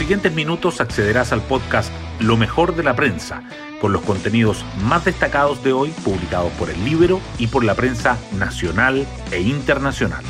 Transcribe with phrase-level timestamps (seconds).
[0.00, 3.42] siguientes minutos accederás al podcast Lo mejor de la prensa,
[3.82, 8.16] con los contenidos más destacados de hoy publicados por el Libro y por la prensa
[8.38, 10.24] nacional e internacional.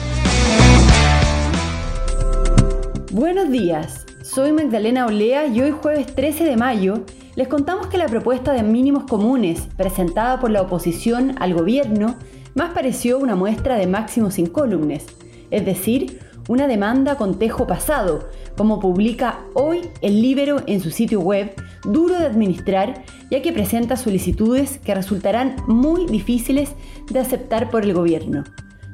[3.12, 7.04] Buenos días, soy Magdalena Olea y hoy jueves 13 de mayo
[7.36, 12.16] les contamos que la propuesta de mínimos comunes presentada por la oposición al gobierno
[12.56, 15.06] más pareció una muestra de máximos incólumes,
[15.52, 16.18] es decir,
[16.50, 21.54] una demanda con tejo pasado, como publica hoy el Libero en su sitio web,
[21.84, 26.72] duro de administrar, ya que presenta solicitudes que resultarán muy difíciles
[27.08, 28.42] de aceptar por el gobierno.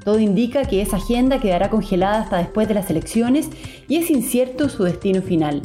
[0.05, 3.49] Todo indica que esa agenda quedará congelada hasta después de las elecciones
[3.89, 5.63] y es incierto su destino final.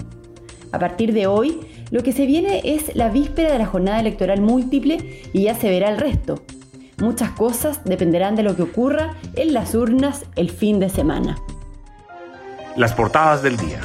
[0.72, 1.60] A partir de hoy,
[1.92, 5.70] lo que se viene es la víspera de la jornada electoral múltiple y ya se
[5.70, 6.42] verá el resto.
[7.00, 11.36] Muchas cosas dependerán de lo que ocurra en las urnas el fin de semana.
[12.78, 13.82] Las portadas del día.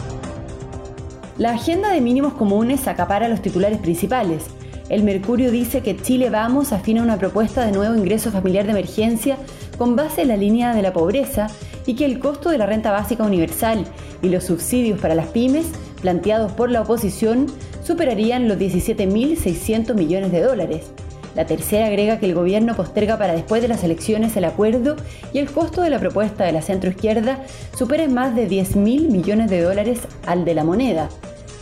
[1.39, 4.45] La agenda de mínimos comunes acapara los titulares principales.
[4.89, 9.39] El Mercurio dice que Chile Vamos afina una propuesta de nuevo ingreso familiar de emergencia
[9.77, 11.49] con base en la línea de la pobreza
[11.85, 13.85] y que el costo de la renta básica universal
[14.23, 15.67] y los subsidios para las pymes
[16.01, 17.47] planteados por la oposición
[17.83, 20.93] superarían los 17.600 millones de dólares.
[21.37, 24.97] La tercera agrega que el gobierno posterga para después de las elecciones el acuerdo
[25.35, 27.45] y el costo de la propuesta de la centroizquierda
[27.77, 31.11] supera en más de 10.000 millones de dólares al de la moneda.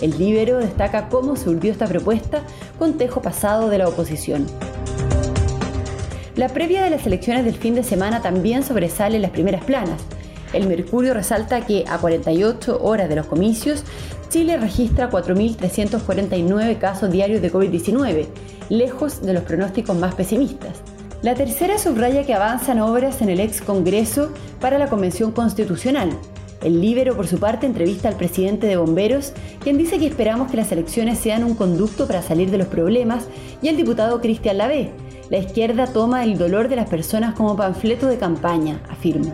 [0.01, 2.43] El Libero destaca cómo surgió esta propuesta
[2.79, 4.47] con tejo pasado de la oposición.
[6.37, 10.01] La previa de las elecciones del fin de semana también sobresale en las primeras planas.
[10.53, 13.83] El Mercurio resalta que a 48 horas de los comicios,
[14.35, 18.27] Chile registra 4.349 casos diarios de COVID-19,
[18.69, 20.73] lejos de los pronósticos más pesimistas.
[21.23, 26.11] La tercera subraya que avanzan obras en el ex Congreso para la Convención Constitucional.
[26.65, 30.57] El Libero, por su parte, entrevista al presidente de Bomberos, quien dice que esperamos que
[30.57, 33.29] las elecciones sean un conducto para salir de los problemas,
[33.63, 34.91] y el diputado Cristian Lavé,
[35.31, 39.33] la izquierda toma el dolor de las personas como panfleto de campaña, afirma.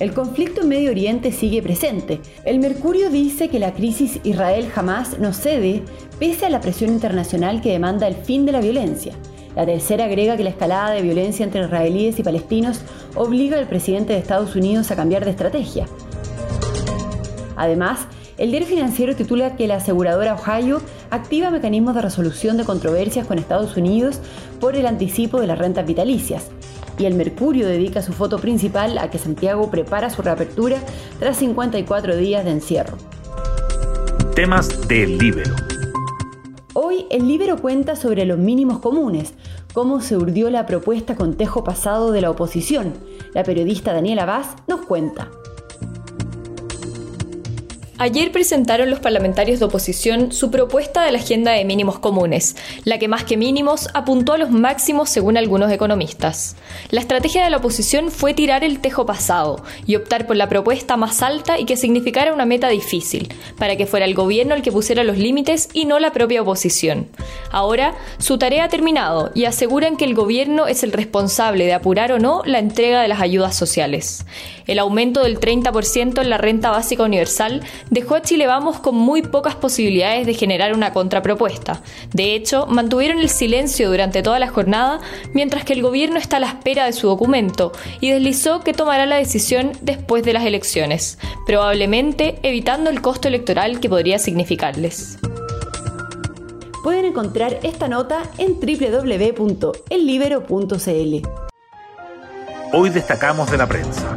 [0.00, 2.20] El conflicto en Medio Oriente sigue presente.
[2.46, 5.82] El Mercurio dice que la crisis Israel jamás no cede
[6.18, 9.12] pese a la presión internacional que demanda el fin de la violencia.
[9.54, 12.80] La tercera agrega que la escalada de violencia entre israelíes y palestinos
[13.14, 15.86] obliga al presidente de Estados Unidos a cambiar de estrategia.
[17.56, 18.06] Además,
[18.38, 20.80] el diario financiero titula que la aseguradora Ohio
[21.10, 24.18] activa mecanismos de resolución de controversias con Estados Unidos
[24.60, 26.48] por el anticipo de las rentas vitalicias.
[27.00, 30.76] Y el Mercurio dedica su foto principal a que Santiago prepara su reapertura
[31.18, 32.98] tras 54 días de encierro.
[34.34, 35.56] Temas del Libero.
[36.74, 39.32] Hoy el Libero cuenta sobre los mínimos comunes,
[39.72, 42.92] cómo se urdió la propuesta con tejo pasado de la oposición.
[43.32, 45.30] La periodista Daniela Vaz nos cuenta.
[48.02, 52.98] Ayer presentaron los parlamentarios de oposición su propuesta de la agenda de mínimos comunes, la
[52.98, 56.56] que más que mínimos apuntó a los máximos según algunos economistas.
[56.88, 60.96] La estrategia de la oposición fue tirar el tejo pasado y optar por la propuesta
[60.96, 64.72] más alta y que significara una meta difícil, para que fuera el gobierno el que
[64.72, 67.06] pusiera los límites y no la propia oposición.
[67.50, 72.12] Ahora, su tarea ha terminado y aseguran que el gobierno es el responsable de apurar
[72.12, 74.24] o no la entrega de las ayudas sociales.
[74.66, 79.20] El aumento del 30% en la renta básica universal dejó a Chile Vamos con muy
[79.22, 81.82] pocas posibilidades de generar una contrapropuesta.
[82.12, 85.00] De hecho, mantuvieron el silencio durante toda la jornada,
[85.34, 89.06] mientras que el gobierno está a la espera de su documento y deslizó que tomará
[89.06, 95.18] la decisión después de las elecciones, probablemente evitando el costo electoral que podría significarles.
[96.82, 101.28] Pueden encontrar esta nota en www.ellibero.cl.
[102.72, 104.16] Hoy destacamos de la prensa.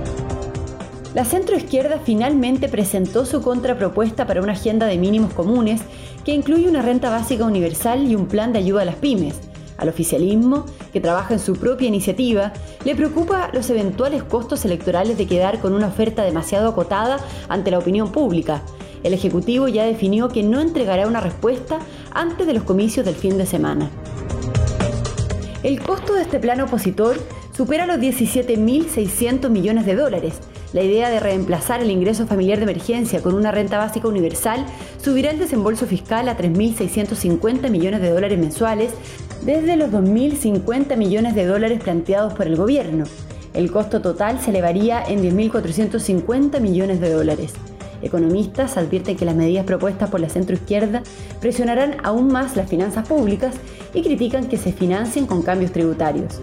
[1.13, 5.81] La centroizquierda finalmente presentó su contrapropuesta para una agenda de mínimos comunes
[6.25, 9.35] que incluye una renta básica universal y un plan de ayuda a las pymes.
[9.77, 12.51] Al oficialismo, que trabaja en su propia iniciativa,
[12.83, 17.77] le preocupa los eventuales costos electorales de quedar con una oferta demasiado acotada ante la
[17.77, 18.63] opinión pública.
[19.03, 21.77] El Ejecutivo ya definió que no entregará una respuesta
[22.11, 23.91] antes de los comicios del fin de semana.
[25.61, 27.17] El costo de este plan opositor
[27.55, 30.39] supera los 17.600 millones de dólares,
[30.73, 34.65] la idea de reemplazar el ingreso familiar de emergencia con una renta básica universal
[35.01, 38.91] subirá el desembolso fiscal a 3.650 millones de dólares mensuales
[39.45, 43.05] desde los 2.050 millones de dólares planteados por el gobierno.
[43.53, 47.53] El costo total se elevaría en 10.450 millones de dólares.
[48.01, 51.03] Economistas advierten que las medidas propuestas por la centroizquierda
[51.39, 53.55] presionarán aún más las finanzas públicas
[53.93, 56.39] y critican que se financien con cambios tributarios.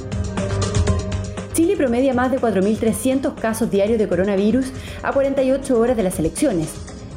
[1.52, 4.66] Chile promedia más de 4.300 casos diarios de coronavirus
[5.02, 6.68] a 48 horas de las elecciones.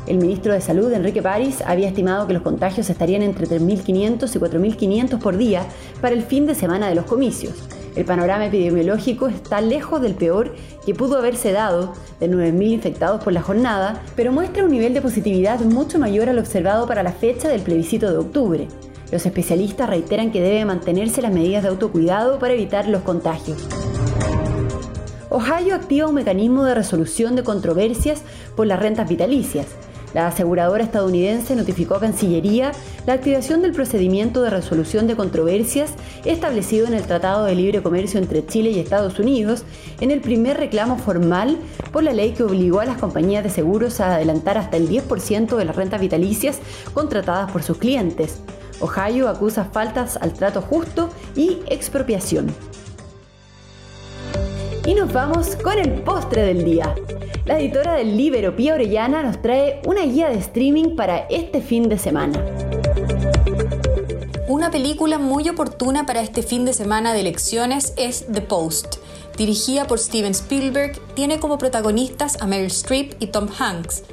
[0.08, 4.40] El ministro de Salud, Enrique París, había estimado que los contagios estarían entre 3.500 y
[4.40, 5.66] 4.500 por día
[6.02, 7.54] para el fin de semana de los comicios.
[7.96, 13.34] El panorama epidemiológico está lejos del peor que pudo haberse dado, de 9.000 infectados por
[13.34, 17.48] la jornada, pero muestra un nivel de positividad mucho mayor al observado para la fecha
[17.48, 18.68] del plebiscito de octubre.
[19.12, 23.83] Los especialistas reiteran que deben mantenerse las medidas de autocuidado para evitar los contagios.
[25.34, 28.22] Ohio activa un mecanismo de resolución de controversias
[28.56, 29.66] por las rentas vitalicias.
[30.14, 32.72] La aseguradora estadounidense notificó a Cancillería
[33.08, 35.94] la activación del procedimiento de resolución de controversias
[36.24, 39.64] establecido en el Tratado de Libre Comercio entre Chile y Estados Unidos
[40.02, 41.58] en el primer reclamo formal
[41.92, 45.58] por la ley que obligó a las compañías de seguros a adelantar hasta el 10%
[45.58, 46.60] de las rentas vitalicias
[46.94, 48.40] contratadas por sus clientes.
[48.82, 52.73] Ohio acusa faltas al trato justo y expropiación.
[54.86, 56.94] Y nos vamos con el postre del día.
[57.46, 61.88] La editora del Libero, Pía Orellana, nos trae una guía de streaming para este fin
[61.88, 62.44] de semana.
[64.50, 68.98] Una película muy oportuna para este fin de semana de elecciones es The Post.
[69.38, 74.04] Dirigida por Steven Spielberg, tiene como protagonistas a Meryl Streep y Tom Hanks.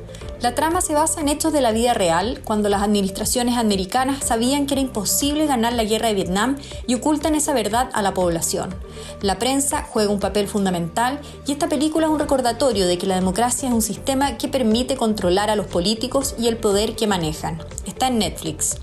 [0.42, 4.66] La trama se basa en hechos de la vida real, cuando las administraciones americanas sabían
[4.66, 6.56] que era imposible ganar la guerra de Vietnam
[6.86, 8.74] y ocultan esa verdad a la población.
[9.20, 13.16] La prensa juega un papel fundamental y esta película es un recordatorio de que la
[13.16, 17.62] democracia es un sistema que permite controlar a los políticos y el poder que manejan.
[17.84, 18.78] Está en Netflix.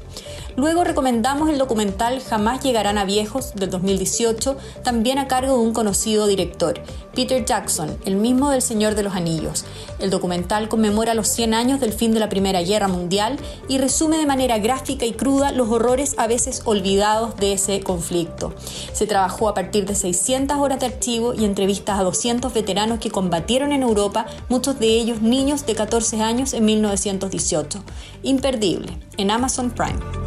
[0.57, 5.71] Luego recomendamos el documental Jamás llegarán a viejos del 2018, también a cargo de un
[5.71, 6.81] conocido director,
[7.13, 9.65] Peter Jackson, el mismo del Señor de los Anillos.
[9.99, 13.37] El documental conmemora los 100 años del fin de la Primera Guerra Mundial
[13.67, 18.55] y resume de manera gráfica y cruda los horrores a veces olvidados de ese conflicto.
[18.93, 23.11] Se trabajó a partir de 600 horas de archivo y entrevistas a 200 veteranos que
[23.11, 27.83] combatieron en Europa, muchos de ellos niños de 14 años en 1918.
[28.23, 30.26] Imperdible, en Amazon Prime.